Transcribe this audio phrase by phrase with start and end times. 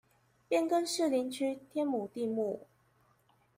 [0.47, 2.65] 變更士林區天母地目